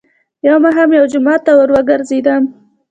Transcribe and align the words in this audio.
يو 0.47 0.55
ماښام 0.63 0.89
يوه 0.97 1.07
جومات 1.13 1.41
ته 1.45 1.51
ور 1.57 1.69
وګرځېدم، 1.73 2.43